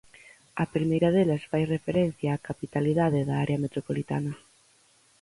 A 0.63 0.65
primeira 0.75 1.09
delas 1.15 1.43
fai 1.49 1.63
referencia 1.75 2.35
á 2.37 2.43
capitalidade 2.49 3.19
da 3.29 3.35
Área 3.45 3.61
Metropolitana. 3.65 4.33